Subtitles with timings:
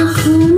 [0.00, 0.49] 嗯